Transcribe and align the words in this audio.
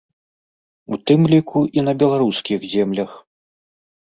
У 0.95 0.97
тым 1.09 1.21
ліку 1.33 1.61
і 1.81 1.85
на 1.91 1.97
беларускіх 2.05 2.67
землях. 2.73 3.11